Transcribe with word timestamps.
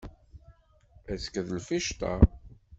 Azekka 1.11 1.41
d 1.47 1.49
lficṭa. 1.65 2.13